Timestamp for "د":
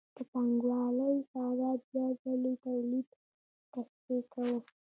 0.15-0.17